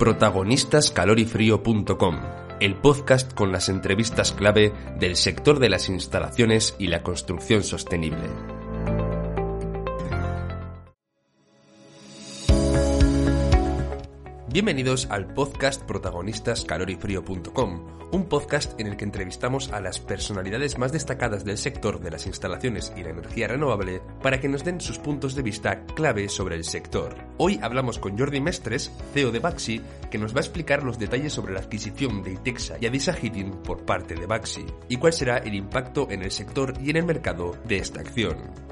protagonistascalorifrío.com, 0.00 2.16
el 2.58 2.74
podcast 2.76 3.34
con 3.34 3.52
las 3.52 3.68
entrevistas 3.68 4.32
clave 4.32 4.72
del 4.98 5.14
sector 5.14 5.58
de 5.58 5.68
las 5.68 5.90
instalaciones 5.90 6.74
y 6.78 6.86
la 6.86 7.02
construcción 7.02 7.62
sostenible. 7.62 8.49
Bienvenidos 14.52 15.06
al 15.10 15.32
podcast 15.32 15.80
protagonistas 15.84 16.64
calorifrío.com, 16.64 17.86
un 18.10 18.24
podcast 18.28 18.80
en 18.80 18.88
el 18.88 18.96
que 18.96 19.04
entrevistamos 19.04 19.70
a 19.70 19.80
las 19.80 20.00
personalidades 20.00 20.76
más 20.76 20.90
destacadas 20.90 21.44
del 21.44 21.56
sector 21.56 22.00
de 22.00 22.10
las 22.10 22.26
instalaciones 22.26 22.92
y 22.96 23.04
la 23.04 23.10
energía 23.10 23.46
renovable 23.46 24.02
para 24.20 24.40
que 24.40 24.48
nos 24.48 24.64
den 24.64 24.80
sus 24.80 24.98
puntos 24.98 25.36
de 25.36 25.42
vista 25.42 25.84
clave 25.94 26.28
sobre 26.28 26.56
el 26.56 26.64
sector. 26.64 27.14
Hoy 27.38 27.60
hablamos 27.62 28.00
con 28.00 28.18
Jordi 28.18 28.40
Mestres, 28.40 28.90
CEO 29.14 29.30
de 29.30 29.38
Baxi, 29.38 29.82
que 30.10 30.18
nos 30.18 30.34
va 30.34 30.38
a 30.38 30.42
explicar 30.42 30.82
los 30.82 30.98
detalles 30.98 31.32
sobre 31.32 31.52
la 31.52 31.60
adquisición 31.60 32.24
de 32.24 32.32
Itexa 32.32 32.76
y 32.80 32.86
Adisa 32.86 33.12
Heating 33.12 33.62
por 33.62 33.84
parte 33.84 34.16
de 34.16 34.26
Baxi 34.26 34.66
y 34.88 34.96
cuál 34.96 35.12
será 35.12 35.38
el 35.38 35.54
impacto 35.54 36.08
en 36.10 36.24
el 36.24 36.32
sector 36.32 36.74
y 36.82 36.90
en 36.90 36.96
el 36.96 37.04
mercado 37.04 37.56
de 37.68 37.76
esta 37.76 38.00
acción. 38.00 38.69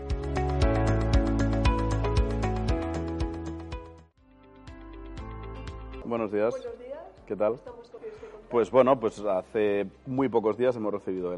Buenos 6.08 6.32
días. 6.32 6.54
¿Qué 7.26 7.36
tal? 7.36 7.56
Pues 8.48 8.70
bueno, 8.70 8.98
pues 8.98 9.20
hace 9.20 9.86
muy 10.06 10.30
pocos 10.30 10.56
días 10.56 10.74
hemos 10.74 10.90
recibido 10.90 11.36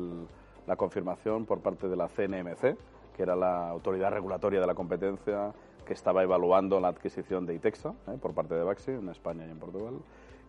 la 0.64 0.76
confirmación 0.76 1.44
por 1.44 1.58
parte 1.58 1.88
de 1.88 1.96
la 1.96 2.06
CNMC, 2.06 2.76
que 3.16 3.22
era 3.24 3.34
la 3.34 3.68
autoridad 3.68 4.12
regulatoria 4.12 4.60
de 4.60 4.68
la 4.68 4.76
competencia 4.76 5.52
que 5.84 5.92
estaba 5.92 6.22
evaluando 6.22 6.78
la 6.78 6.86
adquisición 6.86 7.46
de 7.46 7.54
ITEXA 7.56 7.94
¿eh? 8.06 8.18
por 8.22 8.32
parte 8.32 8.54
de 8.54 8.62
Baxi 8.62 8.92
en 8.92 9.08
España 9.08 9.44
y 9.44 9.50
en 9.50 9.58
Portugal 9.58 9.94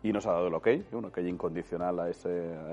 y 0.04 0.14
nos 0.14 0.28
ha 0.28 0.34
dado 0.34 0.50
el 0.50 0.54
ok, 0.54 0.68
un 0.92 1.06
ok 1.06 1.18
incondicional 1.18 2.00
a, 2.00 2.04
a 2.04 2.10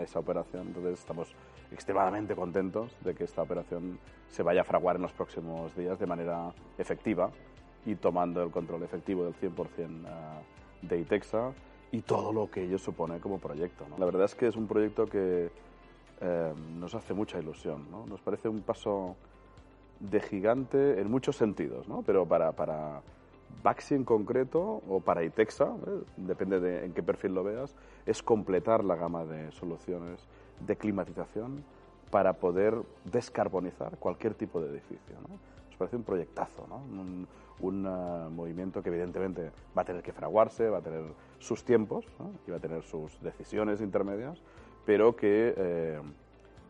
esa 0.03 0.19
operación. 0.19 0.67
Entonces 0.67 0.99
estamos 0.99 1.33
extremadamente 1.73 2.37
contentos 2.37 2.95
de 3.01 3.15
que 3.15 3.25
esta 3.25 3.41
operación 3.41 3.99
se 4.29 4.43
vaya 4.43 4.61
a 4.61 4.65
fraguar 4.65 4.97
en 4.97 5.03
los 5.03 5.15
próximos 5.15 5.75
días 5.75 5.99
de 5.99 6.07
manera 6.07 6.53
efectiva 6.77 7.31
y 7.87 7.95
tomando 7.95 8.43
el 8.43 8.51
control 8.51 8.83
efectivo 8.83 9.25
del 9.25 9.35
100% 9.35 9.89
de 10.83 10.99
ITEXA 10.99 11.53
y 11.93 12.03
todo 12.03 12.33
lo 12.33 12.51
que 12.51 12.65
ello 12.65 12.79
supone 12.79 13.19
como 13.21 13.39
proyecto. 13.39 13.85
La 13.99 14.05
verdad 14.05 14.25
es 14.25 14.35
que 14.35 14.47
es 14.47 14.57
un 14.57 14.67
proyecto 14.67 15.07
que 15.07 15.51
eh, 16.21 16.55
nos 16.79 16.95
hace 16.95 17.15
mucha 17.15 17.39
ilusión. 17.39 17.87
Nos 18.09 18.21
parece 18.21 18.49
un 18.49 18.61
paso 18.61 19.17
de 20.01 20.21
gigante 20.21 21.01
en 21.01 21.11
muchos 21.11 21.37
sentidos, 21.37 21.89
¿no? 21.89 22.03
pero 22.03 22.27
para, 22.27 22.53
para 22.53 23.03
Baxi 23.63 23.95
en 23.95 24.05
concreto 24.05 24.83
o 24.89 25.01
para 25.01 25.25
ITEXA, 25.25 25.65
¿eh? 25.65 26.01
depende 26.17 26.61
de 26.61 26.85
en 26.85 26.93
qué 26.93 27.03
perfil 27.03 27.35
lo 27.35 27.43
veas, 27.43 27.75
es 28.07 28.23
completar 28.23 28.85
la 28.85 28.95
gama 28.95 29.25
de 29.25 29.51
soluciones 29.53 30.21
de 30.67 30.77
climatización 30.77 31.65
para 32.11 32.35
poder 32.35 32.75
descarbonizar 33.05 33.99
cualquier 33.99 34.35
tipo 34.35 34.61
de 34.61 34.71
edificio. 34.71 35.17
¿no? 35.29 35.58
Parece 35.79 35.97
un 35.97 36.03
proyectazo, 36.03 36.67
¿no? 36.69 36.77
un, 36.77 37.27
un 37.61 37.87
uh, 37.87 38.31
movimiento 38.31 38.83
que 38.83 38.89
evidentemente 38.89 39.51
va 39.77 39.83
a 39.83 39.85
tener 39.85 40.03
que 40.03 40.13
fraguarse, 40.13 40.69
va 40.69 40.79
a 40.79 40.83
tener 40.83 41.05
sus 41.39 41.65
tiempos 41.65 42.07
¿no? 42.19 42.33
y 42.47 42.51
va 42.51 42.57
a 42.57 42.61
tener 42.61 42.83
sus 42.83 43.21
decisiones 43.23 43.81
intermedias, 43.81 44.43
pero 44.85 45.15
que 45.17 45.55
eh, 45.57 46.01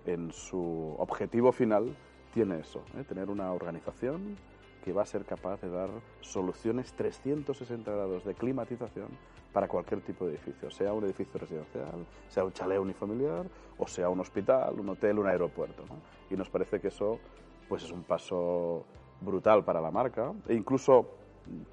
en 0.06 0.32
su 0.32 0.94
objetivo 0.98 1.52
final 1.52 1.96
tiene 2.32 2.60
eso, 2.60 2.82
¿eh? 2.96 3.04
tener 3.04 3.30
una 3.30 3.52
organización 3.52 4.36
que 4.84 4.92
va 4.92 5.02
a 5.02 5.06
ser 5.06 5.24
capaz 5.24 5.60
de 5.60 5.70
dar 5.70 5.90
soluciones 6.20 6.92
360 6.92 7.90
grados 7.90 8.24
de 8.24 8.34
climatización 8.34 9.08
para 9.52 9.66
cualquier 9.66 10.02
tipo 10.02 10.26
de 10.26 10.32
edificio, 10.32 10.70
sea 10.70 10.92
un 10.92 11.04
edificio 11.04 11.38
residencial, 11.40 12.06
sea 12.28 12.44
un 12.44 12.52
chalet 12.52 12.78
unifamiliar 12.78 13.46
o 13.78 13.86
sea 13.86 14.08
un 14.08 14.20
hospital, 14.20 14.78
un 14.78 14.88
hotel, 14.90 15.18
un 15.18 15.26
aeropuerto. 15.26 15.84
¿no? 15.88 15.96
Y 16.30 16.36
nos 16.36 16.50
parece 16.50 16.80
que 16.80 16.88
eso 16.88 17.18
pues 17.68 17.84
es 17.84 17.90
un 17.90 18.02
paso 18.02 18.84
brutal 19.20 19.64
para 19.64 19.80
la 19.80 19.90
marca 19.90 20.32
e 20.48 20.54
incluso 20.54 21.06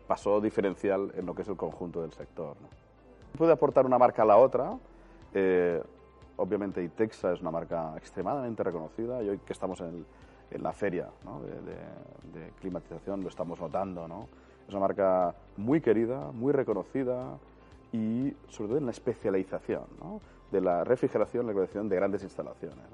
pasó 0.08 0.42
diferencial 0.42 1.12
en 1.16 1.26
lo 1.26 1.36
que 1.36 1.42
es 1.42 1.48
el 1.48 1.58
conjunto 1.58 2.02
del 2.02 2.12
sector. 2.12 2.56
Puede 3.38 3.52
aportar 3.52 3.86
una 3.86 3.98
marca 3.98 4.24
a 4.24 4.26
la 4.26 4.38
otra. 4.38 4.78
Eh, 5.34 5.82
obviamente 6.38 6.84
Itexa 6.84 7.34
es 7.34 7.42
una 7.42 7.52
marca 7.52 7.94
extremadamente 7.98 8.64
reconocida 8.64 9.22
y 9.22 9.30
hoy 9.30 9.40
que 9.40 9.54
estamos 9.54 9.82
en, 9.82 10.06
la 10.52 10.72
feria 10.72 11.10
de, 12.34 12.52
climatización 12.62 13.22
lo 13.22 13.30
estamos 13.30 13.60
notando. 13.60 14.08
¿no? 14.08 14.28
Es 14.68 14.74
una 14.74 14.82
marca 14.82 15.36
muy 15.58 15.82
querida, 15.82 16.32
muy 16.32 16.54
reconocida 16.54 17.38
y 17.92 18.34
sobre 18.48 18.70
todo 18.70 18.78
en 18.78 18.86
la 18.86 18.92
especialización 18.92 19.84
de 20.52 20.62
la 20.62 20.84
refrigeración 20.84 21.46
la 21.46 21.52
climatización 21.52 21.90
de 21.90 21.96
grandes 21.96 22.24
instalaciones. 22.24 22.86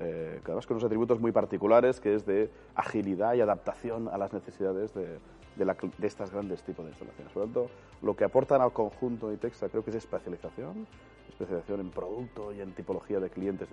Eh, 0.00 0.40
además 0.44 0.66
con 0.66 0.76
unos 0.76 0.84
atributos 0.84 1.20
muy 1.20 1.32
particulares, 1.32 2.00
que 2.00 2.14
es 2.14 2.26
de 2.26 2.50
agilidad 2.74 3.34
y 3.34 3.40
adaptación 3.40 4.08
a 4.08 4.18
las 4.18 4.32
necesidades 4.32 4.94
de, 4.94 5.18
de, 5.56 5.64
la, 5.64 5.76
de 5.98 6.06
estas 6.06 6.30
grandes 6.30 6.62
tipos 6.62 6.84
de 6.84 6.90
instalaciones. 6.90 7.32
Por 7.32 7.42
lo 7.42 7.46
tanto, 7.46 7.70
lo 8.02 8.14
que 8.14 8.24
aportan 8.24 8.60
al 8.60 8.72
conjunto 8.72 9.32
ITEXA 9.32 9.68
creo 9.68 9.84
que 9.84 9.90
es 9.90 9.96
especialización, 9.96 10.86
especialización 11.28 11.80
en 11.80 11.90
producto 11.90 12.52
y 12.52 12.60
en 12.60 12.72
tipología 12.72 13.20
de 13.20 13.30
clientes. 13.30 13.68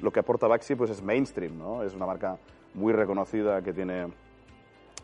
Lo 0.00 0.10
que 0.10 0.20
aporta 0.20 0.46
Baxi 0.46 0.74
pues 0.74 0.90
es 0.90 1.02
mainstream, 1.02 1.58
¿no? 1.58 1.82
Es 1.82 1.94
una 1.94 2.06
marca 2.06 2.38
muy 2.74 2.92
reconocida 2.92 3.62
que 3.62 3.72
tiene 3.72 4.08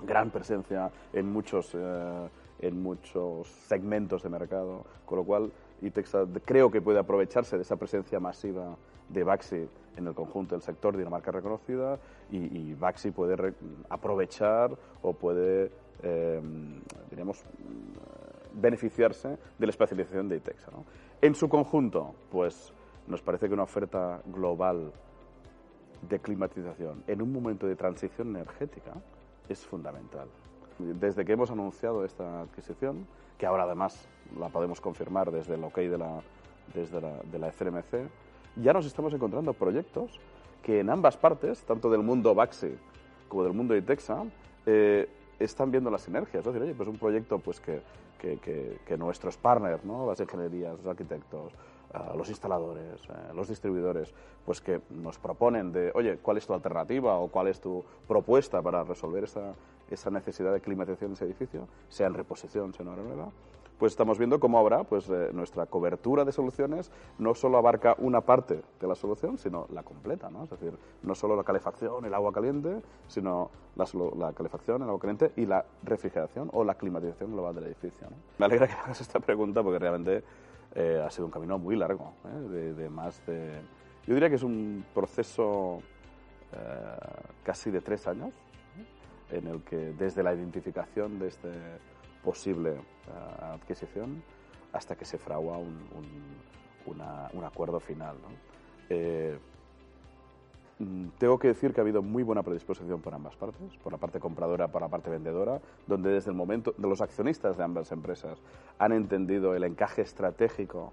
gran 0.06 0.30
presencia 0.30 0.90
en 1.12 1.30
muchos, 1.30 1.72
eh, 1.74 2.28
en 2.60 2.82
muchos 2.82 3.48
segmentos 3.48 4.22
de 4.22 4.28
mercado, 4.28 4.84
con 5.04 5.18
lo 5.18 5.24
cual 5.24 5.52
ITEXA 5.82 6.26
creo 6.44 6.70
que 6.70 6.80
puede 6.80 6.98
aprovecharse 6.98 7.56
de 7.56 7.62
esa 7.62 7.76
presencia 7.76 8.20
masiva 8.20 8.76
de 9.08 9.24
Baxi 9.24 9.68
en 9.96 10.06
el 10.06 10.14
conjunto 10.14 10.54
del 10.54 10.62
sector 10.62 10.96
de 10.96 11.02
una 11.02 11.10
marca 11.10 11.30
reconocida 11.30 11.98
y, 12.30 12.70
y 12.70 12.74
Baxi 12.74 13.10
puede 13.10 13.54
aprovechar 13.88 14.70
o 15.02 15.12
puede, 15.12 15.70
eh, 16.02 16.40
beneficiarse 18.54 19.28
de 19.58 19.66
la 19.66 19.70
especialización 19.70 20.28
de 20.28 20.36
ITEXA. 20.36 20.70
En 21.20 21.34
su 21.34 21.48
conjunto, 21.48 22.14
pues 22.30 22.72
nos 23.06 23.22
parece 23.22 23.48
que 23.48 23.54
una 23.54 23.64
oferta 23.64 24.20
global 24.26 24.92
de 26.08 26.18
climatización 26.20 27.02
en 27.06 27.22
un 27.22 27.32
momento 27.32 27.66
de 27.66 27.74
transición 27.74 28.28
energética 28.28 28.92
es 29.48 29.66
fundamental. 29.66 30.28
Desde 30.78 31.24
que 31.24 31.32
hemos 31.32 31.50
anunciado 31.50 32.04
esta 32.04 32.42
adquisición, 32.42 33.06
que 33.36 33.46
ahora 33.46 33.64
además 33.64 34.08
la 34.38 34.48
podemos 34.48 34.80
confirmar 34.80 35.32
desde 35.32 35.54
el 35.54 35.64
OK 35.64 35.76
de 35.78 35.98
la, 35.98 36.20
desde 36.74 37.00
la, 37.00 37.22
de 37.22 37.38
la 37.38 37.50
FRMC, 37.50 38.08
ya 38.56 38.72
nos 38.72 38.86
estamos 38.86 39.12
encontrando 39.12 39.52
proyectos 39.52 40.20
que 40.62 40.80
en 40.80 40.90
ambas 40.90 41.16
partes, 41.16 41.62
tanto 41.62 41.90
del 41.90 42.02
mundo 42.02 42.34
Baxi 42.34 42.76
como 43.28 43.44
del 43.44 43.52
mundo 43.52 43.76
ITEXA, 43.76 44.24
eh, 44.66 45.08
están 45.38 45.70
viendo 45.70 45.90
las 45.90 46.02
sinergias. 46.02 46.40
Es 46.40 46.52
decir, 46.52 46.62
oye, 46.62 46.74
pues 46.74 46.88
un 46.88 46.98
proyecto 46.98 47.38
pues 47.38 47.60
que, 47.60 47.80
que, 48.18 48.78
que, 48.84 48.96
nuestros 48.96 49.36
partners, 49.36 49.84
¿no? 49.84 50.06
las 50.06 50.20
ingenierías, 50.20 50.76
los 50.78 50.86
arquitectos, 50.86 51.52
uh, 51.94 52.16
los 52.16 52.28
instaladores, 52.28 53.00
uh, 53.08 53.34
los 53.34 53.48
distribuidores, 53.48 54.12
pues 54.44 54.60
que 54.60 54.80
nos 54.90 55.18
proponen 55.18 55.72
de, 55.72 55.92
oye, 55.94 56.18
¿cuál 56.18 56.38
es 56.38 56.46
tu 56.46 56.54
alternativa 56.54 57.18
o 57.18 57.28
cuál 57.28 57.48
es 57.48 57.60
tu 57.60 57.84
propuesta 58.06 58.60
para 58.60 58.82
resolver 58.82 59.24
esa, 59.24 59.54
esa 59.90 60.10
necesidad 60.10 60.52
de 60.52 60.60
climatización 60.60 61.10
de 61.10 61.14
ese 61.14 61.24
edificio, 61.26 61.68
sea 61.88 62.08
en 62.08 62.14
reposición, 62.14 62.74
sea 62.74 62.84
en 62.84 62.92
obra 62.92 63.02
nueva? 63.02 63.30
Pues 63.78 63.92
estamos 63.92 64.18
viendo 64.18 64.40
cómo 64.40 64.58
ahora 64.58 64.84
pues, 64.84 65.08
eh, 65.08 65.30
nuestra 65.32 65.66
cobertura 65.66 66.24
de 66.24 66.32
soluciones 66.32 66.90
no 67.18 67.34
solo 67.34 67.58
abarca 67.58 67.94
una 67.98 68.20
parte 68.20 68.62
de 68.80 68.86
la 68.86 68.94
solución, 68.94 69.38
sino 69.38 69.66
la 69.72 69.82
completa, 69.82 70.30
¿no? 70.30 70.44
Es 70.44 70.50
decir, 70.50 70.76
no 71.02 71.14
solo 71.14 71.36
la 71.36 71.44
calefacción, 71.44 72.04
el 72.04 72.12
agua 72.12 72.32
caliente, 72.32 72.82
sino 73.06 73.50
la, 73.76 73.86
la 74.16 74.32
calefacción, 74.32 74.82
el 74.82 74.88
agua 74.88 75.00
caliente 75.00 75.32
y 75.36 75.46
la 75.46 75.64
refrigeración 75.84 76.50
o 76.52 76.64
la 76.64 76.74
climatización 76.74 77.32
global 77.32 77.54
del 77.54 77.66
edificio. 77.66 78.08
¿no? 78.10 78.16
Me 78.38 78.46
alegra 78.46 78.66
que 78.66 78.74
hagas 78.74 79.00
esta 79.00 79.20
pregunta 79.20 79.62
porque 79.62 79.78
realmente 79.78 80.24
eh, 80.74 81.02
ha 81.04 81.10
sido 81.10 81.26
un 81.26 81.30
camino 81.30 81.58
muy 81.58 81.76
largo, 81.76 82.14
¿eh? 82.24 82.48
de, 82.48 82.74
de, 82.74 82.90
más 82.90 83.24
de... 83.26 83.60
Yo 84.06 84.14
diría 84.14 84.28
que 84.28 84.36
es 84.36 84.42
un 84.42 84.84
proceso 84.94 85.80
eh, 86.52 86.56
casi 87.44 87.70
de 87.70 87.80
tres 87.80 88.06
años, 88.06 88.34
en 89.30 89.46
el 89.46 89.62
que 89.62 89.76
desde 89.76 90.22
la 90.22 90.34
identificación 90.34 91.18
de 91.18 91.28
este 91.28 91.50
posible 92.24 92.80
adquisición 93.54 94.22
hasta 94.72 94.96
que 94.96 95.04
se 95.04 95.18
fragua 95.18 95.58
un, 95.58 95.78
un, 96.86 97.44
acuerdo 97.44 97.80
final. 97.80 98.16
¿no? 98.16 98.28
Eh, 98.90 99.38
tengo 101.18 101.38
que 101.38 101.48
decir 101.48 101.72
que 101.72 101.80
ha 101.80 101.82
habido 101.82 102.02
muy 102.02 102.22
buena 102.22 102.42
predisposición 102.42 103.00
por 103.00 103.12
ambas 103.12 103.34
partes, 103.34 103.76
por 103.82 103.92
la 103.92 103.98
parte 103.98 104.20
compradora, 104.20 104.68
por 104.68 104.80
la 104.80 104.88
parte 104.88 105.10
vendedora, 105.10 105.60
donde 105.86 106.10
desde 106.10 106.30
el 106.30 106.36
momento 106.36 106.72
de 106.76 106.88
los 106.88 107.00
accionistas 107.00 107.56
de 107.56 107.64
ambas 107.64 107.90
empresas 107.90 108.38
han 108.78 108.92
entendido 108.92 109.54
el 109.56 109.64
encaje 109.64 110.02
estratégico 110.02 110.92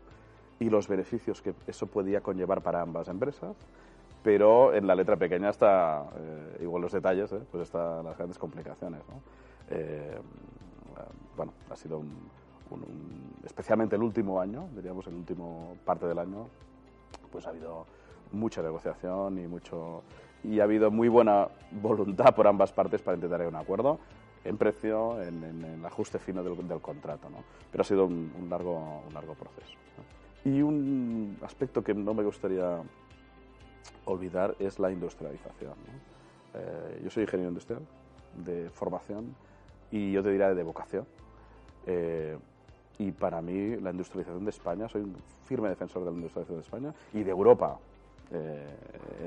y 0.59 0.69
los 0.69 0.87
beneficios 0.87 1.41
que 1.41 1.53
eso 1.67 1.85
podía 1.85 2.21
conllevar 2.21 2.61
para 2.61 2.81
ambas 2.81 3.09
empresas, 3.09 3.55
pero 4.23 4.73
en 4.73 4.87
la 4.87 4.95
letra 4.95 5.17
pequeña 5.17 5.49
está, 5.49 6.05
eh, 6.17 6.63
igual 6.63 6.81
los 6.81 6.91
detalles, 6.91 7.31
eh, 7.31 7.41
pues 7.51 7.63
están 7.63 8.03
las 8.03 8.17
grandes 8.17 8.39
complicaciones. 8.39 9.01
Eh, 9.69 10.17
ha 11.75 11.77
sido 11.77 11.99
un, 11.99 12.09
especialmente 13.43 13.97
el 13.97 14.01
último 14.01 14.39
año, 14.39 14.69
diríamos 14.73 15.05
el 15.07 15.15
último 15.15 15.75
parte 15.83 16.07
del 16.07 16.17
año, 16.17 16.47
pues 17.31 17.45
ha 17.45 17.49
habido 17.49 17.85
mucha 18.31 18.61
negociación 18.61 19.37
y 19.37 19.47
mucho 19.47 20.01
y 20.43 20.59
ha 20.59 20.63
habido 20.63 20.89
muy 20.89 21.09
buena 21.09 21.49
voluntad 21.71 22.33
por 22.33 22.47
ambas 22.47 22.71
partes 22.71 23.01
para 23.01 23.15
intentar 23.15 23.45
un 23.45 23.55
acuerdo 23.55 23.99
en 24.45 24.57
precio, 24.57 25.21
en, 25.21 25.43
el 25.43 25.85
ajuste 25.85 26.19
fino 26.19 26.43
del, 26.43 26.79
contrato. 26.79 27.29
¿no? 27.29 27.43
Pero 27.71 27.81
ha 27.81 27.85
sido 27.85 28.05
un, 28.05 28.47
largo, 28.49 29.03
un 29.07 29.13
largo 29.13 29.33
proceso. 29.33 29.73
Y 30.45 30.61
un 30.61 31.37
aspecto 31.41 31.83
que 31.83 31.95
no 31.95 32.13
me 32.13 32.23
gustaría 32.23 32.79
olvidar 34.05 34.55
es 34.59 34.77
la 34.77 34.91
industrialización. 34.91 35.73
Eh, 36.53 37.01
yo 37.03 37.09
soy 37.09 37.23
ingeniero 37.23 37.49
industrial 37.49 37.81
de 38.45 38.69
formación 38.69 39.35
y 39.91 40.11
yo 40.11 40.21
te 40.21 40.29
diría 40.29 40.53
de 40.53 40.63
vocación. 40.63 41.07
Eh, 41.85 42.37
y 42.97 43.11
para 43.11 43.41
mí 43.41 43.75
la 43.77 43.91
industrialización 43.91 44.45
de 44.45 44.51
España, 44.51 44.87
soy 44.87 45.01
un 45.01 45.15
firme 45.45 45.69
defensor 45.69 46.03
de 46.03 46.11
la 46.11 46.15
industrialización 46.15 46.59
de 46.59 46.63
España 46.63 46.93
y 47.13 47.23
de 47.23 47.31
Europa 47.31 47.77
eh, 48.31 48.75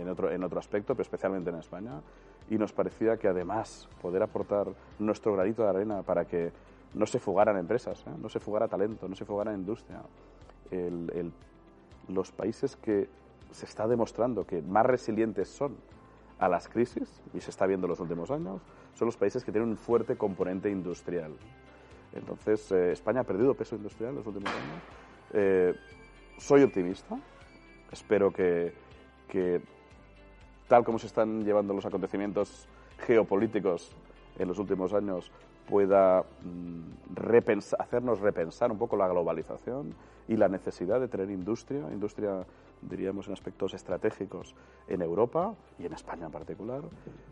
en, 0.01 0.09
otro, 0.09 0.31
en 0.31 0.43
otro 0.43 0.59
aspecto, 0.59 0.95
pero 0.95 1.03
especialmente 1.03 1.51
en 1.51 1.57
España. 1.57 2.01
Y 2.51 2.57
nos 2.57 2.73
parecía 2.73 3.19
que 3.19 3.29
además 3.29 3.89
poder 4.01 4.23
aportar 4.23 4.69
nuestro 4.99 5.35
granito 5.35 5.63
de 5.63 5.69
arena 5.69 6.03
para 6.03 6.25
que 6.25 6.51
no 6.95 7.05
se 7.05 7.19
fugaran 7.19 7.59
empresas, 7.59 8.01
¿eh? 8.07 8.11
no 8.19 8.31
se 8.31 8.41
fugara 8.41 8.69
talento, 8.69 9.07
no 9.07 9.15
se 9.15 9.27
fugara 9.27 9.53
industria. 9.53 10.01
los 12.09 12.33
países 12.33 12.75
que 12.77 13.09
se 13.51 13.67
está 13.67 13.87
demostrando 13.87 14.47
que 14.47 14.63
más 14.63 14.87
resilientes 14.87 15.49
son 15.49 15.77
a 16.39 16.49
las 16.49 16.69
crisis, 16.69 17.21
y 17.35 17.41
se 17.41 17.51
está 17.51 17.67
viendo 17.67 17.87
en 17.87 17.91
los 17.91 18.01
últimos 18.01 18.31
años, 18.31 18.61
son 18.95 19.07
los 19.07 19.17
países 19.17 19.45
que 19.45 19.53
tienen 19.53 19.71
un 19.71 19.77
fuerte 19.77 20.17
componente 20.17 20.71
industrial. 20.71 21.33
Entonces, 22.13 22.71
eh, 22.73 22.93
España 22.93 23.21
ha 23.21 23.25
perdido 23.25 23.55
peso 23.55 23.77
industrial 23.77 24.11
en 24.11 24.17
los 24.17 24.27
últimos 24.27 24.55
años. 24.55 24.83
soy 26.39 26.63
optimista, 26.63 27.19
espero 27.93 28.33
que, 28.33 28.73
que 29.29 29.61
tal 30.69 30.85
como 30.85 30.99
se 30.99 31.07
están 31.07 31.45
llevando 31.45 31.75
los 31.75 31.87
acontecimientos 31.87 32.67
geopolíticos 32.99 33.95
en 34.39 34.49
los 34.49 34.59
últimos 34.59 34.95
años, 34.95 35.31
pueda 35.69 36.25
mm, 36.43 37.17
hacernos 37.79 38.21
repensar 38.21 38.73
un 38.73 38.79
poco 38.79 38.97
la 38.97 39.09
globalización 39.09 39.95
y 40.27 40.37
la 40.37 40.49
necesidad 40.49 41.01
de 41.01 41.09
tener 41.09 41.31
industria, 41.31 41.81
industria 41.93 42.47
diríamos 42.83 43.27
en 43.27 43.33
aspectos 43.33 43.75
estratégicos 43.75 44.55
en 44.87 45.03
Europa 45.03 45.55
y 45.79 45.87
en 45.87 45.93
España 45.93 46.27
en 46.27 46.33
particular, 46.33 46.83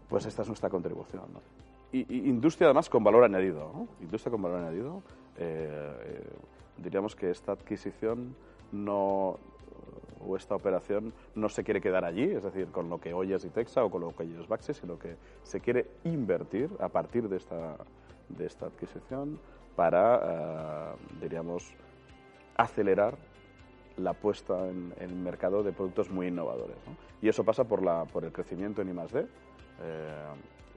pues 0.09 0.27
esta 0.27 0.43
es 0.43 0.49
nuestra 0.49 0.71
contribución. 0.71 1.25
Industria 2.09 2.69
además 2.69 2.89
con 2.89 3.05
valor 3.05 3.25
añadido, 3.25 3.87
industria 4.01 4.31
con 4.31 4.43
valor 4.43 4.61
añadido. 4.61 5.03
Eh, 5.39 5.69
eh, 6.05 6.25
diríamos 6.79 7.15
que 7.15 7.31
esta 7.31 7.53
adquisición 7.53 8.35
no, 8.73 9.39
o 10.27 10.37
esta 10.37 10.55
operación 10.55 11.13
no 11.35 11.49
se 11.49 11.65
quiere 11.65 11.81
quedar 11.81 12.05
allí, 12.05 12.25
es 12.25 12.43
decir, 12.43 12.69
con 12.69 12.89
lo 12.89 13.01
que 13.01 13.13
hoy 13.13 13.33
es 13.33 13.45
Itexa 13.45 13.85
o 13.85 13.91
con 13.91 14.03
lo 14.03 14.15
que 14.15 14.25
hoy 14.25 14.37
es 14.39 14.49
Baxi, 14.49 14.75
sino 14.75 14.99
que 14.99 15.17
se 15.43 15.61
quiere 15.61 15.87
invertir 16.05 16.71
a 16.81 16.89
partir 16.89 17.29
de 17.29 17.37
esta, 17.37 17.77
de 18.29 18.47
esta 18.47 18.67
adquisición 18.67 19.39
para, 19.75 20.21
eh, 20.23 20.97
diríamos, 21.21 21.73
acelerar 22.57 23.17
la 23.97 24.13
puesta 24.13 24.69
en, 24.69 24.93
el 24.99 25.15
mercado 25.15 25.63
de 25.63 25.73
productos 25.73 26.11
muy 26.11 26.29
innovadores. 26.29 26.77
Y 27.23 27.29
eso 27.29 27.45
pasa 27.45 27.65
por, 27.65 27.83
la, 27.83 28.05
por 28.05 28.25
el 28.25 28.33
crecimiento 28.33 28.83
en 28.83 28.89
I+.D., 28.89 29.27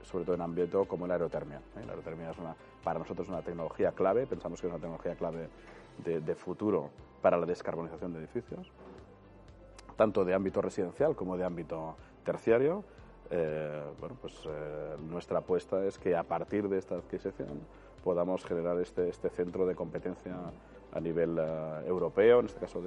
sobre 0.02 0.24
todo 0.24 0.34
en 0.34 0.42
ámbito 0.42 0.84
como 0.86 1.06
la 1.06 1.14
aerotermia. 1.14 1.58
¿eh? 1.76 1.84
La 1.84 1.92
aerotermia 1.92 2.30
es 2.30 2.38
una, 2.38 2.54
para 2.82 2.98
nosotros 2.98 3.28
una 3.28 3.42
tecnología 3.42 3.92
clave, 3.92 4.26
pensamos 4.26 4.60
que 4.60 4.66
es 4.66 4.72
una 4.72 4.80
tecnología 4.80 5.14
clave 5.14 5.48
de, 6.04 6.34
futuro 6.34 6.90
para 7.20 7.36
la 7.36 7.46
descarbonización 7.46 8.12
de 8.12 8.20
edificios 8.20 8.70
tanto 9.96 10.24
de 10.24 10.32
ámbito 10.32 10.62
residencial 10.62 11.14
como 11.14 11.36
de 11.36 11.44
ámbito 11.44 11.94
terciario. 12.24 12.82
Eh, 13.30 13.82
bueno, 14.00 14.16
pues 14.18 14.32
eh, 14.46 14.96
nuestra 15.10 15.40
apuesta 15.40 15.84
es 15.84 15.98
que 15.98 16.16
a 16.16 16.22
partir 16.22 16.70
de 16.70 16.78
esta 16.78 16.94
adquisición 16.94 17.60
podamos 18.02 18.42
generar 18.46 18.80
este, 18.80 19.10
este 19.10 19.28
centro 19.28 19.66
de 19.66 19.74
competencia 19.74 20.34
a 20.92 21.00
nivel 21.00 21.38
europeo, 21.86 22.40
en 22.40 22.46
este 22.46 22.58
caso 22.58 22.82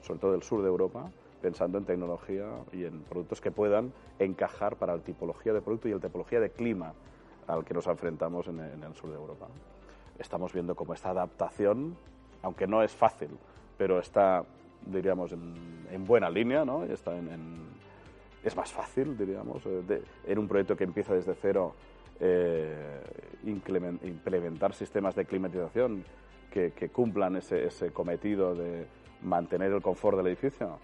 sobre 0.00 0.18
todo 0.18 0.32
del 0.32 0.42
sur 0.42 0.60
de 0.62 0.68
Europa, 0.68 1.08
pensando 1.40 1.78
en 1.78 1.84
tecnología 1.84 2.46
y 2.72 2.84
en 2.84 3.00
productos 3.02 3.40
que 3.40 3.50
puedan 3.50 3.92
encajar 4.18 4.76
para 4.76 4.96
la 4.96 5.02
tipología 5.02 5.52
de 5.52 5.60
producto 5.60 5.88
y 5.88 5.92
la 5.92 6.00
tipología 6.00 6.40
de 6.40 6.50
clima 6.50 6.92
al 7.46 7.64
que 7.64 7.74
nos 7.74 7.86
enfrentamos 7.86 8.46
en, 8.48 8.60
el 8.60 8.94
sur 8.94 9.10
de 9.10 9.16
Europa. 9.16 9.46
Estamos 10.18 10.52
viendo 10.52 10.74
cómo 10.74 10.94
esta 10.94 11.10
adaptación, 11.10 11.96
aunque 12.42 12.66
no 12.66 12.82
es 12.82 12.92
fácil, 12.92 13.30
pero 13.76 13.98
está 13.98 14.44
diríamos, 14.86 15.32
en, 15.32 16.06
buena 16.06 16.30
línea, 16.30 16.64
¿no? 16.64 16.84
Está 16.84 17.16
en, 17.16 17.68
es 18.42 18.56
más 18.56 18.72
fácil, 18.72 19.16
diríamos, 19.16 19.62
eh, 19.66 20.02
en 20.26 20.38
un 20.38 20.48
proyecto 20.48 20.76
que 20.76 20.84
empieza 20.84 21.14
desde 21.14 21.34
cero, 21.34 21.74
eh, 22.20 23.00
implementar 23.44 24.74
sistemas 24.74 25.14
de 25.14 25.24
climatización 25.24 26.04
que, 26.50 26.90
cumplan 26.92 27.36
ese, 27.36 27.92
cometido 27.92 28.54
de 28.54 28.86
mantener 29.22 29.72
el 29.72 29.82
confort 29.82 30.16
del 30.16 30.26
edificio, 30.26 30.78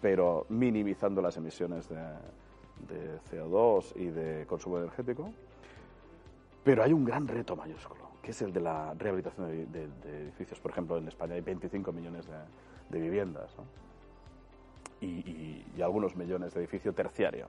pero 0.00 0.46
minimizando 0.48 1.20
las 1.20 1.36
emisiones 1.36 1.88
de, 1.88 1.96
de 2.88 3.18
CO2 3.30 3.92
y 3.96 4.06
de 4.06 4.46
consumo 4.46 4.78
energético. 4.78 5.32
Pero 6.64 6.82
hay 6.82 6.92
un 6.92 7.04
gran 7.04 7.26
reto 7.26 7.56
mayúsculo, 7.56 8.10
que 8.22 8.32
es 8.32 8.42
el 8.42 8.52
de 8.52 8.60
la 8.60 8.94
rehabilitación 8.94 9.72
de, 9.72 9.88
edificios. 10.22 10.60
Por 10.60 10.70
ejemplo, 10.70 10.98
en 10.98 11.08
España 11.08 11.34
hay 11.34 11.40
25 11.40 11.92
millones 11.92 12.26
de 12.90 13.00
viviendas 13.00 13.56
y, 15.00 15.64
algunos 15.82 16.16
millones 16.16 16.54
de 16.54 16.60
edificio 16.60 16.92
terciario. 16.92 17.48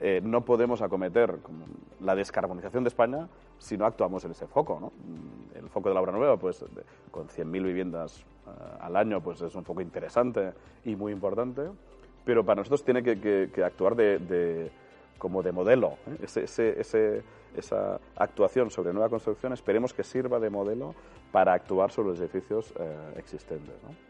Eh, 0.00 0.20
¿no? 0.22 0.44
podemos 0.44 0.80
acometer 0.80 1.38
la 2.00 2.14
descarbonización 2.14 2.84
de 2.84 2.88
España 2.88 3.28
si 3.58 3.76
no 3.76 3.84
actuamos 3.84 4.24
en 4.24 4.30
ese 4.30 4.46
foco. 4.46 4.78
¿no? 4.80 4.92
El 5.58 5.68
foco 5.68 5.88
de 5.88 5.94
la 5.94 6.00
obra 6.00 6.12
nueva, 6.12 6.36
pues 6.36 6.64
con 7.10 7.28
100.000 7.28 7.64
viviendas 7.64 8.20
eh, 8.20 8.50
al 8.80 8.96
año, 8.96 9.20
pues 9.20 9.40
es 9.42 9.54
un 9.54 9.64
foco 9.64 9.80
interesante 9.80 10.52
y 10.84 10.94
muy 10.94 11.12
importante, 11.12 11.62
pero 12.24 12.44
para 12.44 12.60
nosotros 12.60 12.84
tiene 12.84 13.02
que, 13.02 13.50
actuar 13.64 13.96
de, 13.96 14.70
como 15.18 15.42
de 15.42 15.52
modelo. 15.52 15.96
¿eh? 16.06 16.18
Ese, 16.22 16.44
ese, 16.80 17.22
esa 17.56 18.00
actuación 18.16 18.70
sobre 18.70 18.92
nueva 18.92 19.08
construcción 19.08 19.52
esperemos 19.52 19.92
que 19.92 20.04
sirva 20.04 20.38
de 20.38 20.50
modelo 20.50 20.94
para 21.32 21.52
actuar 21.52 21.90
sobre 21.90 22.10
los 22.10 22.20
edificios 22.20 22.72
existentes. 23.16 23.74
¿no? 23.82 24.08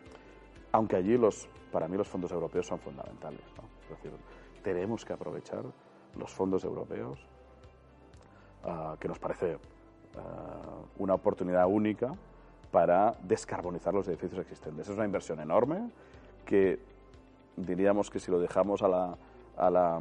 aunque 0.73 0.97
allí 0.97 1.17
los, 1.17 1.49
para 1.73 1.89
mí 1.89 1.97
los 1.97 2.09
fondos 2.09 2.31
europeos 2.33 2.67
son 2.67 2.79
fundamentales. 2.79 3.41
Es 3.85 3.91
decir, 3.91 4.13
tenemos 4.63 5.05
que 5.05 5.13
aprovechar 5.13 5.65
los 6.17 6.33
fondos 6.33 6.65
europeos, 6.65 7.19
ah, 8.65 8.97
que 8.99 9.09
nos 9.09 9.19
parece 9.19 9.59
ah, 10.17 10.81
una 10.99 11.15
oportunidad 11.15 11.67
única 11.67 12.15
para 12.71 13.15
descarbonizar 13.23 13.95
los 13.95 14.07
edificios 14.09 14.41
existentes. 14.41 14.89
Es 14.89 14.95
una 14.95 15.05
inversión 15.05 15.41
enorme 15.41 15.91
que 16.45 16.79
diríamos 17.57 18.11
que 18.11 18.21
si 18.21 18.31
lo 18.31 18.39
dejamos 18.39 18.83
a 18.83 18.89
la, 18.89 19.17
a 19.57 19.71
la, 19.71 20.01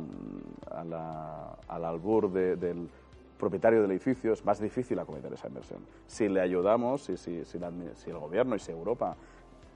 a 0.71 0.83
la, 0.83 1.55
al 1.67 1.85
albur 1.85 2.31
del 2.31 2.89
propietario 3.37 3.81
del 3.81 3.91
edificio 3.91 4.33
es 4.33 4.43
más 4.43 4.59
difícil 4.59 4.99
acometer 4.99 5.31
esa 5.33 5.47
inversión. 5.47 5.79
Si 6.07 6.27
le 6.27 6.41
ayudamos, 6.41 7.03
si, 7.03 7.17
si, 7.17 7.45
si 7.45 7.57
el 7.57 8.17
gobierno 8.17 8.55
y 8.55 8.59
si 8.59 8.71
Europa 8.71 9.15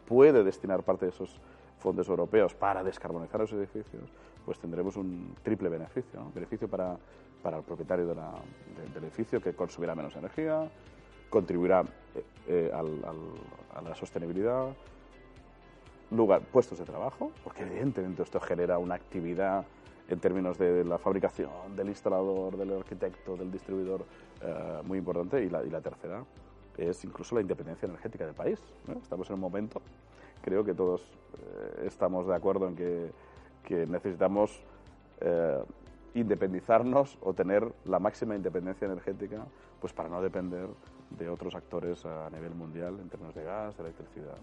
puede 0.08 0.44
destinar 0.44 0.84
parte 0.84 1.06
de 1.06 1.12
esos 1.12 1.40
fondos 1.82 2.08
europeos 2.08 2.54
para 2.54 2.84
descarbonizar 2.84 3.42
los 3.42 3.52
edificios, 3.54 4.04
pues 4.46 4.60
tendremos 4.60 4.96
un 4.96 5.36
triple 5.44 5.70
beneficio. 5.70 6.32
Beneficio 6.34 6.68
para, 6.68 6.98
para 7.42 7.58
el 7.58 7.64
propietario 7.64 8.08
del 8.08 9.04
edificio 9.04 9.42
que 9.42 9.54
consumirá 9.54 9.96
menos 9.96 10.16
energía, 10.16 10.70
contribuirá 11.30 11.84
eh, 12.16 12.24
eh, 12.48 12.72
a 12.74 13.82
la 13.82 13.96
sostenibilidad, 13.96 14.68
lugar, 16.12 16.42
puestos 16.42 16.78
de 16.80 16.86
trabajo, 16.86 17.32
porque 17.44 17.64
evidentemente 17.64 18.24
esto 18.24 18.40
genera 18.40 18.78
una 18.78 18.96
actividad 18.96 19.66
en 20.10 20.20
términos 20.20 20.58
de 20.58 20.84
la 20.84 20.98
fabricación, 20.98 21.76
del 21.76 21.88
instalador, 21.88 22.58
del 22.58 22.78
arquitecto, 22.78 23.38
del 23.38 23.52
distribuidor, 23.52 24.04
eh, 24.42 24.82
muy 24.84 24.98
importante. 24.98 25.44
Y 25.44 25.50
la, 25.50 25.64
y 25.64 25.70
la 25.70 25.80
tercera, 25.80 26.24
es 26.78 27.04
incluso 27.04 27.36
la 27.36 27.42
independencia 27.42 27.86
energética 27.88 28.26
del 28.26 28.36
país. 28.36 28.60
Estamos 29.02 29.30
en 29.30 29.36
un 29.36 29.42
momento, 29.42 29.82
creo 30.42 30.64
que 30.64 30.74
todos 30.74 31.02
eh, 31.02 31.86
estamos 31.88 32.28
de 32.28 32.36
acuerdo 32.36 32.68
en 32.68 32.76
que, 32.76 33.12
necesitamos 33.88 34.62
eh, 35.22 35.64
independizarnos 36.14 37.18
o 37.22 37.34
tener 37.34 37.72
la 37.86 38.00
máxima 38.00 38.36
independencia 38.36 38.86
energética 38.86 39.46
pues 39.80 39.94
para 39.94 40.10
no 40.10 40.22
depender 40.22 40.68
de 41.10 41.30
otros 41.30 41.56
actores 41.56 42.06
a 42.06 42.30
nivel 42.32 42.54
mundial 42.54 43.00
en 43.00 43.08
términos 43.08 43.34
de 43.34 43.44
gas, 43.46 43.78
de 43.78 43.84
electricidad. 43.84 44.36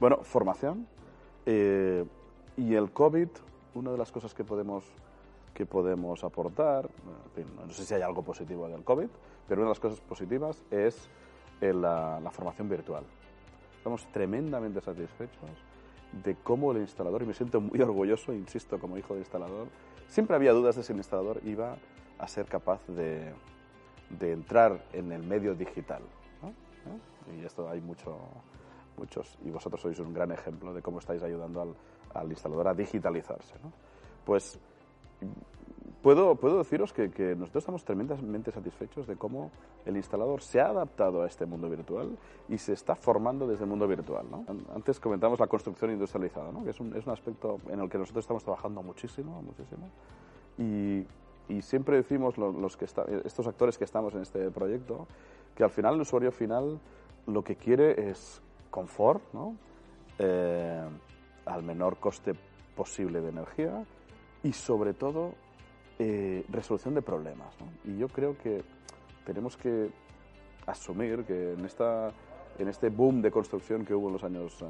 Bueno, 0.00 0.18
formación. 0.22 0.86
Eh, 1.46 2.04
y 2.56 2.74
el 2.74 2.90
COVID, 2.90 3.28
una 3.74 3.92
de 3.92 3.98
las 3.98 4.10
cosas 4.10 4.34
que 4.34 4.44
podemos, 4.44 4.84
que 5.54 5.66
podemos 5.66 6.24
aportar, 6.24 6.88
no 7.66 7.72
sé 7.72 7.84
si 7.84 7.94
hay 7.94 8.02
algo 8.02 8.22
positivo 8.22 8.68
del 8.68 8.82
COVID, 8.82 9.08
pero 9.48 9.60
una 9.60 9.68
de 9.68 9.72
las 9.72 9.80
cosas 9.80 10.00
positivas 10.00 10.62
es 10.70 11.08
la, 11.60 12.20
la 12.20 12.30
formación 12.30 12.68
virtual. 12.68 13.04
Estamos 13.76 14.06
tremendamente 14.12 14.80
satisfechos 14.80 15.50
de 16.24 16.36
cómo 16.36 16.72
el 16.72 16.78
instalador, 16.78 17.22
y 17.22 17.26
me 17.26 17.34
siento 17.34 17.60
muy 17.60 17.80
orgulloso, 17.80 18.32
insisto, 18.32 18.78
como 18.78 18.98
hijo 18.98 19.14
de 19.14 19.20
instalador, 19.20 19.68
siempre 20.08 20.36
había 20.36 20.52
dudas 20.52 20.76
de 20.76 20.82
si 20.82 20.92
el 20.92 20.98
instalador 20.98 21.40
iba 21.44 21.76
a 22.18 22.28
ser 22.28 22.46
capaz 22.46 22.86
de, 22.86 23.32
de 24.18 24.32
entrar 24.32 24.84
en 24.92 25.10
el 25.12 25.22
medio 25.22 25.54
digital. 25.54 26.02
Y 27.36 27.44
esto 27.44 27.68
hay 27.68 27.80
mucho, 27.80 28.18
muchos, 28.98 29.38
y 29.44 29.50
vosotros 29.50 29.80
sois 29.80 29.98
un 30.00 30.12
gran 30.12 30.32
ejemplo 30.32 30.74
de 30.74 30.82
cómo 30.82 30.98
estáis 30.98 31.22
ayudando 31.22 31.62
al, 31.62 31.74
al 32.14 32.30
instalador 32.30 32.68
a 32.68 32.74
digitalizarse. 32.74 33.54
Pues 34.24 34.58
puedo, 36.02 36.34
puedo 36.34 36.58
deciros 36.58 36.92
que, 36.92 37.10
que, 37.10 37.34
nosotros 37.34 37.62
estamos 37.62 37.84
tremendamente 37.84 38.50
satisfechos 38.50 39.06
de 39.06 39.16
cómo 39.16 39.50
el 39.86 39.96
instalador 39.96 40.42
se 40.42 40.60
ha 40.60 40.68
adaptado 40.68 41.22
a 41.22 41.26
este 41.26 41.46
mundo 41.46 41.70
virtual 41.70 42.18
y 42.48 42.58
se 42.58 42.72
está 42.72 42.94
formando 42.94 43.46
desde 43.46 43.64
el 43.64 43.70
mundo 43.70 43.86
virtual. 43.88 44.26
¿no? 44.30 44.44
Antes 44.74 45.00
comentamos 45.00 45.40
la 45.40 45.46
construcción 45.46 45.90
industrializada, 45.90 46.52
¿no? 46.52 46.64
que 46.64 46.70
es 46.70 46.80
un, 46.80 46.94
es 46.96 47.06
un 47.06 47.12
aspecto 47.12 47.58
en 47.70 47.80
el 47.80 47.88
que 47.88 47.98
nosotros 47.98 48.24
estamos 48.24 48.42
trabajando 48.42 48.82
muchísimo, 48.82 49.40
muchísimo. 49.42 49.88
Y, 50.58 51.06
y 51.48 51.62
siempre 51.62 51.96
decimos 51.96 52.38
los, 52.38 52.76
que 52.76 52.84
estos 52.84 53.46
actores 53.46 53.78
que 53.78 53.84
estamos 53.84 54.14
en 54.14 54.22
este 54.22 54.50
proyecto 54.50 55.06
que 55.54 55.64
al 55.64 55.70
final 55.70 55.94
el 55.94 56.00
usuario 56.02 56.32
final 56.32 56.80
lo 57.26 57.44
que 57.44 57.56
quiere 57.56 58.10
es 58.10 58.40
confort, 58.70 59.22
¿no? 59.32 59.56
Eh, 60.18 60.88
al 61.44 61.62
menor 61.62 61.98
coste 61.98 62.34
posible 62.76 63.20
de 63.20 63.28
energía 63.28 63.84
y 64.42 64.52
sobre 64.52 64.94
todo 64.94 65.34
eh, 66.04 66.44
resolución 66.48 66.94
de 66.94 67.02
problemas. 67.02 67.54
¿no? 67.60 67.92
Y 67.92 67.96
yo 67.96 68.08
creo 68.08 68.36
que 68.36 68.62
tenemos 69.24 69.56
que 69.56 69.88
asumir 70.66 71.22
que 71.24 71.52
en, 71.52 71.64
esta, 71.64 72.10
en 72.58 72.66
este 72.66 72.88
boom 72.88 73.22
de 73.22 73.30
construcción 73.30 73.84
que 73.84 73.94
hubo 73.94 74.08
en 74.08 74.14
los 74.14 74.24
años 74.24 74.64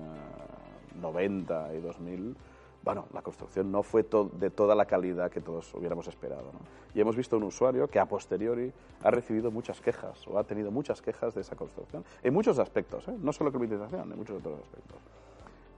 90 1.00 1.72
eh, 1.72 1.78
y 1.78 1.80
2000, 1.80 2.36
bueno, 2.84 3.06
la 3.14 3.22
construcción 3.22 3.72
no 3.72 3.82
fue 3.82 4.04
de 4.34 4.50
toda 4.50 4.74
la 4.74 4.84
calidad 4.84 5.30
que 5.30 5.40
todos 5.40 5.72
hubiéramos 5.74 6.06
esperado. 6.06 6.52
¿no? 6.52 6.58
Y 6.94 7.00
hemos 7.00 7.16
visto 7.16 7.38
un 7.38 7.44
usuario 7.44 7.88
que 7.88 7.98
a 7.98 8.04
posteriori 8.04 8.70
ha 9.02 9.10
recibido 9.10 9.50
muchas 9.50 9.80
quejas 9.80 10.28
o 10.28 10.38
ha 10.38 10.44
tenido 10.44 10.70
muchas 10.70 11.00
quejas 11.00 11.34
de 11.34 11.40
esa 11.40 11.56
construcción, 11.56 12.04
en 12.22 12.34
muchos 12.34 12.58
aspectos, 12.58 13.08
¿eh? 13.08 13.16
no 13.18 13.32
solo 13.32 13.50
climatización, 13.50 14.12
en 14.12 14.18
muchos 14.18 14.36
otros 14.36 14.60
aspectos. 14.60 14.98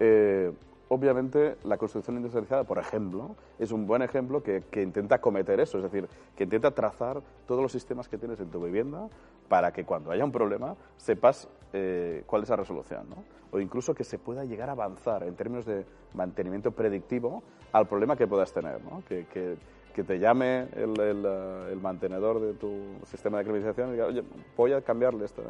Eh, 0.01 0.53
obviamente, 0.89 1.57
la 1.65 1.77
construcción 1.77 2.17
industrializada, 2.17 2.65
por 2.65 2.79
ejemplo, 2.79 3.37
es 3.59 3.73
un 3.73 3.87
buen 3.87 4.03
ejemplo 4.03 4.43
que, 4.43 4.63
que, 4.71 4.83
intenta 4.83 5.21
cometer 5.21 5.61
eso, 5.61 5.79
es 5.79 5.85
decir, 5.85 6.09
que 6.37 6.45
intenta 6.45 6.71
trazar 6.73 7.23
todos 7.47 7.63
los 7.63 7.73
sistemas 7.73 8.09
que 8.09 8.19
tienes 8.19 8.41
en 8.41 8.51
tu 8.51 8.63
vivienda 8.63 9.09
para 9.49 9.73
que 9.73 9.85
cuando 9.85 10.11
haya 10.11 10.25
un 10.25 10.33
problema 10.33 10.77
sepas 10.97 11.49
eh, 11.73 12.23
cuál 12.27 12.43
es 12.43 12.49
la 12.49 12.57
resolución, 12.57 13.09
¿no? 13.11 13.25
o 13.51 13.61
incluso 13.61 13.95
que 13.95 14.05
se 14.05 14.19
pueda 14.19 14.45
llegar 14.45 14.69
a 14.69 14.73
avanzar 14.73 15.23
en 15.23 15.37
términos 15.37 15.65
de 15.65 15.85
mantenimiento 16.13 16.73
predictivo 16.73 17.43
al 17.73 17.87
problema 17.87 18.17
que 18.17 18.27
puedas 18.27 18.53
tener, 18.53 18.83
¿no? 18.83 19.03
que, 19.09 19.27
que, 19.27 19.57
que, 19.95 20.03
te 20.03 20.19
llame 20.19 20.69
el, 20.75 20.99
el, 21.01 21.25
el, 21.71 21.81
mantenedor 21.81 22.41
de 22.41 22.55
tu 22.55 22.73
sistema 23.05 23.39
de 23.39 23.45
climatización 23.45 23.91
y 23.91 23.93
diga, 23.93 24.07
oye, 24.07 24.25
voy 24.57 24.73
a 24.73 24.83
cambiarle 24.83 25.25
esta 25.25 25.43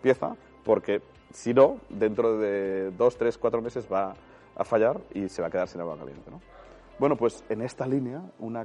pieza 0.00 0.36
porque 0.64 1.02
si 1.32 1.52
no, 1.52 1.78
dentro 1.88 2.38
de 2.38 2.90
dos, 2.92 3.16
tres, 3.16 3.38
cuatro 3.38 3.60
meses 3.60 3.88
va 3.90 4.14
a 4.58 4.64
fallar 4.64 5.00
y 5.14 5.28
se 5.28 5.40
va 5.40 5.48
a 5.48 5.50
quedar 5.50 5.68
sin 5.68 5.80
agua 5.80 5.96
caliente. 5.96 6.30
¿no? 6.30 6.40
Bueno, 6.98 7.16
pues 7.16 7.44
en 7.48 7.62
esta 7.62 7.86
línea, 7.86 8.20
un 8.40 8.58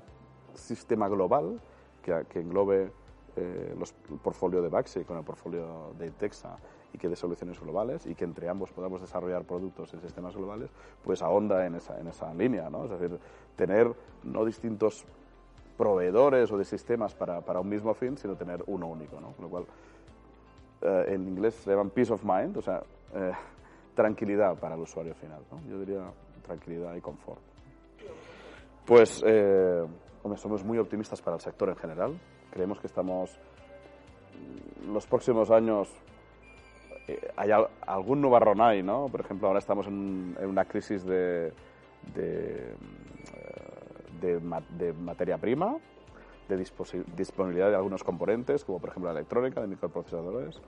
sistema 0.55 1.07
global 1.07 1.61
que, 2.01 2.25
englobe 2.39 2.91
eh, 3.35 3.75
los, 3.77 3.93
el 4.11 4.17
portfolio 4.17 4.61
de 4.61 4.69
Baxi 4.69 5.03
con 5.05 5.17
el 5.17 5.23
portfolio 5.23 5.93
de 5.97 6.07
Intexa 6.07 6.57
y 6.93 6.97
que 6.97 7.09
dé 7.09 7.15
soluciones 7.15 7.59
globales 7.59 8.05
y 8.05 8.15
que 8.15 8.23
entre 8.23 8.49
ambos 8.49 8.71
podamos 8.71 9.01
desarrollar 9.01 9.43
productos 9.43 9.93
en 9.93 10.01
sistemas 10.01 10.35
globales, 10.35 10.69
pues 11.03 11.21
ahonda 11.21 11.65
en 11.65 11.75
esa, 11.75 11.99
en 11.99 12.07
esa 12.07 12.33
línea, 12.33 12.69
¿no? 12.69 12.85
Es 12.85 12.91
decir, 12.91 13.19
tener 13.55 13.91
no 14.23 14.45
distintos 14.45 15.05
proveedores 15.77 16.51
o 16.51 16.57
de 16.57 16.65
sistemas 16.65 17.15
para, 17.15 17.41
para 17.41 17.59
un 17.59 17.69
mismo 17.69 17.93
fin, 17.95 18.17
sino 18.17 18.35
tener 18.35 18.63
uno 18.67 18.87
único, 18.87 19.19
¿no? 19.19 19.31
Con 19.31 19.45
lo 19.45 19.49
cual, 19.49 19.65
eh, 20.81 21.05
en 21.09 21.27
inglés 21.27 21.55
se 21.55 21.71
llaman 21.71 21.89
peace 21.89 22.13
of 22.13 22.23
mind, 22.23 22.57
o 22.57 22.61
sea, 22.61 22.83
eh, 23.15 23.31
tranquilidad 23.93 24.57
para 24.57 24.75
el 24.75 24.81
usuario 24.81 25.15
final, 25.15 25.41
¿no? 25.51 25.59
Yo 25.69 25.79
diría 25.79 26.11
tranquilidad 26.43 26.95
y 26.95 27.01
confort. 27.01 27.41
Pues, 28.85 29.23
eh, 29.25 29.85
somos 30.35 30.63
muy 30.63 30.77
optimistas 30.77 31.21
para 31.21 31.35
el 31.35 31.41
sector 31.41 31.69
en 31.69 31.75
general. 31.75 32.19
Creemos 32.51 32.79
que 32.79 32.87
estamos, 32.87 33.39
los 34.87 35.07
próximos 35.07 35.49
años, 35.51 35.89
eh, 37.07 37.31
hay 37.35 37.51
algún 37.87 38.21
nubarrón 38.21 38.61
hay, 38.61 38.83
¿no? 38.83 39.07
Por 39.07 39.21
ejemplo, 39.21 39.47
ahora 39.47 39.59
estamos 39.59 39.87
en, 39.87 40.35
una 40.41 40.65
crisis 40.65 41.05
de, 41.05 41.53
de, 42.13 42.75
de, 44.21 44.39
de 44.77 44.93
materia 44.93 45.37
prima, 45.37 45.77
de 46.47 46.57
disponibilidad 47.15 47.69
de 47.69 47.75
algunos 47.75 48.03
componentes, 48.03 48.65
como 48.65 48.79
por 48.79 48.89
ejemplo 48.89 49.11
la 49.11 49.19
electrónica, 49.19 49.61
de 49.61 49.67
microprocesadores. 49.67 50.61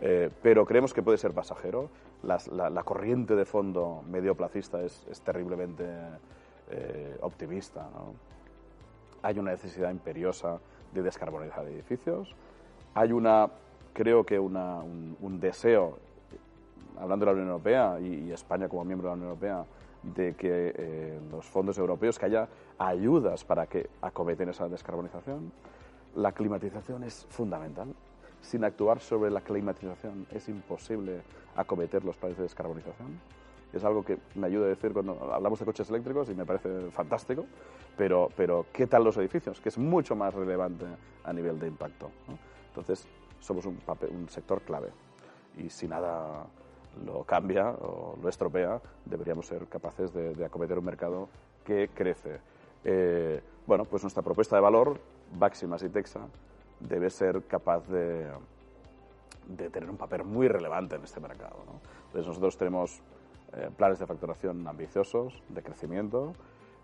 Eh, 0.00 0.30
pero 0.42 0.66
creemos 0.66 0.92
que 0.92 1.02
puede 1.02 1.18
ser 1.18 1.32
pasajero. 1.32 1.88
La, 2.22 2.38
la, 2.70 2.82
corriente 2.82 3.34
de 3.34 3.44
fondo 3.44 4.02
medioplacista 4.08 4.82
es, 4.82 5.06
es 5.10 5.20
terriblemente 5.20 5.84
eh, 6.70 7.16
optimista. 7.20 7.82
¿no? 7.94 8.14
Hay 9.22 9.38
una 9.38 9.52
necesidad 9.52 9.90
imperiosa 9.90 10.58
de 10.92 11.02
descarbonizar 11.02 11.66
edificios. 11.66 12.34
Hay 12.94 13.12
una, 13.12 13.48
creo 13.92 14.24
que 14.24 14.38
una, 14.38 14.78
un, 14.78 15.16
un, 15.20 15.40
deseo, 15.40 15.98
hablando 16.98 17.24
de 17.24 17.32
la 17.32 17.32
Unión 17.32 17.48
Europea 17.48 18.00
y, 18.00 18.28
y, 18.28 18.32
España 18.32 18.68
como 18.68 18.84
miembro 18.84 19.08
de 19.08 19.10
la 19.10 19.14
Unión 19.14 19.28
Europea, 19.30 19.64
de 20.02 20.34
que 20.34 20.72
eh, 20.76 21.20
los 21.30 21.44
fondos 21.46 21.78
europeos, 21.78 22.18
que 22.18 22.26
haya 22.26 22.48
ayudas 22.78 23.44
para 23.44 23.66
que 23.66 23.88
acometen 24.00 24.48
esa 24.48 24.68
descarbonización. 24.68 25.52
La 26.14 26.32
climatización 26.32 27.04
es 27.04 27.26
fundamental 27.28 27.94
sin 28.40 28.64
actuar 28.64 29.00
sobre 29.00 29.30
la 29.30 29.40
climatización 29.40 30.26
es 30.30 30.48
imposible 30.48 31.22
acometer 31.56 32.04
los 32.04 32.16
planes 32.16 32.36
de 32.36 32.44
descarbonización. 32.44 33.20
Es 33.72 33.84
algo 33.84 34.04
que 34.04 34.18
me 34.34 34.46
ayuda 34.46 34.66
a 34.66 34.68
decir 34.68 34.92
cuando 34.92 35.32
hablamos 35.32 35.58
de 35.58 35.64
coches 35.64 35.88
eléctricos 35.90 36.30
y 36.30 36.34
me 36.34 36.46
parece 36.46 36.90
fantástico, 36.90 37.44
pero, 37.96 38.30
pero 38.36 38.66
¿qué 38.72 38.86
tal 38.86 39.04
los 39.04 39.16
edificios? 39.16 39.60
Que 39.60 39.68
es 39.68 39.78
mucho 39.78 40.14
más 40.14 40.32
relevante 40.32 40.84
a 41.24 41.32
nivel 41.32 41.58
de 41.58 41.66
impacto. 41.66 42.10
¿no? 42.28 42.38
Entonces, 42.68 43.06
somos 43.40 43.66
un, 43.66 43.76
papel, 43.76 44.10
un 44.10 44.28
sector 44.28 44.62
clave 44.62 44.90
y 45.56 45.68
si 45.70 45.88
nada 45.88 46.46
lo 47.04 47.24
cambia 47.24 47.70
o 47.70 48.16
lo 48.22 48.28
estropea, 48.28 48.80
deberíamos 49.04 49.46
ser 49.46 49.66
capaces 49.66 50.12
de, 50.14 50.34
de 50.34 50.44
acometer 50.44 50.78
un 50.78 50.84
mercado 50.84 51.28
que 51.64 51.90
crece. 51.92 52.40
Eh, 52.84 53.42
bueno, 53.66 53.84
pues 53.84 54.02
nuestra 54.02 54.22
propuesta 54.22 54.56
de 54.56 54.62
valor, 54.62 54.98
Maximas 55.38 55.82
y 55.82 55.88
Texa, 55.88 56.20
debe 56.80 57.10
ser 57.10 57.42
capaz 57.44 57.86
de, 57.88 58.26
de, 59.48 59.70
tener 59.70 59.88
un 59.88 59.96
papel 59.96 60.24
muy 60.24 60.48
relevante 60.48 60.96
en 60.96 61.04
este 61.04 61.20
mercado. 61.20 61.56
¿no? 61.66 61.80
Entonces 62.06 62.26
nosotros 62.26 62.56
tenemos 62.56 63.00
eh, 63.54 63.70
planes 63.76 63.98
de 63.98 64.06
facturación 64.06 64.66
ambiciosos, 64.66 65.42
de 65.48 65.62
crecimiento, 65.62 66.34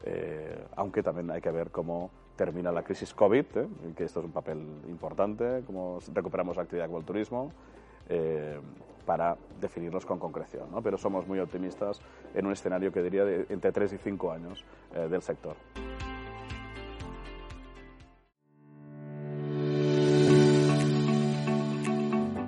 eh, 0.05 0.65
aunque 0.77 1.03
también 1.03 1.31
hay 1.31 1.41
que 1.41 1.51
ver 1.51 1.71
cómo 1.71 2.11
termina 2.37 2.73
la 2.73 2.83
crisis 2.83 3.15
COVID, 3.15 3.45
¿eh? 3.57 3.69
que 3.97 4.05
esto 4.05 4.21
es 4.21 4.27
un 4.27 4.33
papel 4.33 4.59
importante, 4.89 5.63
cómo 5.67 5.99
recuperamos 6.13 6.57
la 6.57 6.63
actividad 6.63 6.89
con 6.89 6.99
el 6.99 7.05
turismo, 7.05 7.53
eh, 8.09 8.59
para 9.07 9.37
definirnos 9.61 10.07
con 10.07 10.19
concreción. 10.19 10.71
¿no? 10.71 10.81
Pero 10.81 10.97
somos 10.97 11.27
muy 11.27 11.41
optimistas 11.41 12.01
en 12.35 12.47
un 12.47 12.53
escenario 12.53 12.93
que 12.93 13.03
diría 13.03 13.25
de 13.25 13.47
entre 13.49 13.73
3 13.73 13.95
y 13.95 13.99
5 13.99 14.33
años 14.33 14.65
eh, 14.95 15.09
del 15.09 15.23
sector. 15.23 15.57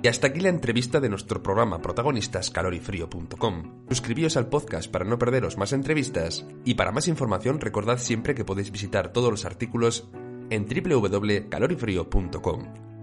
Y 0.05 0.07
hasta 0.07 0.27
aquí 0.27 0.39
la 0.39 0.49
entrevista 0.49 0.99
de 0.99 1.09
nuestro 1.09 1.41
programa 1.41 1.81
protagonistas 1.81 2.51
calorifrío.com. 2.51 3.87
Suscribíos 3.89 4.37
al 4.37 4.49
podcast 4.49 4.91
para 4.91 5.03
no 5.03 5.17
perderos 5.17 5.57
más 5.57 5.73
entrevistas 5.73 6.45
y 6.63 6.75
para 6.75 6.91
más 6.91 7.07
información 7.07 7.59
recordad 7.59 7.97
siempre 7.97 8.35
que 8.35 8.45
podéis 8.45 8.69
visitar 8.69 9.11
todos 9.11 9.31
los 9.31 9.45
artículos 9.45 10.07
en 10.51 10.67
www.calorifrío.com. 10.67 12.94